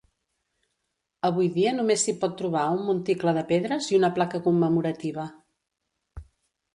Avui 1.27 1.49
dia 1.57 1.73
només 1.79 2.05
s'hi 2.07 2.15
pot 2.23 2.33
trobar 2.39 2.63
un 2.77 2.81
monticle 2.87 3.33
de 3.39 3.43
pedres 3.51 3.91
i 3.91 3.99
una 3.99 4.09
placa 4.15 4.41
commemorativa. 4.49 5.27